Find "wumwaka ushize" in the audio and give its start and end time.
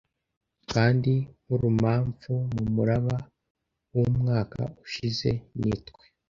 3.93-5.29